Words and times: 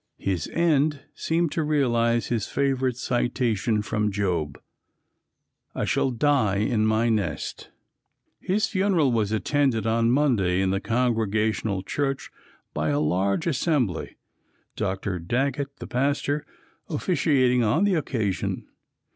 His 0.17 0.47
end 0.51 1.01
seemed 1.13 1.51
to 1.51 1.61
realize 1.61 2.25
his 2.25 2.47
favorite 2.47 2.97
citation 2.97 3.83
from 3.83 4.11
Job: 4.11 4.59
"I 5.75 5.85
shall 5.85 6.09
die 6.09 6.55
in 6.55 6.87
my 6.87 7.07
nest." 7.09 7.69
His 8.39 8.65
funeral 8.65 9.11
was 9.11 9.31
attended 9.31 9.85
on 9.85 10.09
Monday 10.09 10.59
in 10.59 10.71
the 10.71 10.81
Congregational 10.81 11.83
church 11.83 12.31
by 12.73 12.89
a 12.89 12.99
large 12.99 13.45
assembly, 13.45 14.17
Dr. 14.75 15.19
Daggett, 15.19 15.77
the 15.77 15.85
pastor, 15.85 16.47
officiating 16.89 17.63
on 17.63 17.83
the 17.83 17.93
occasion. 17.93 18.65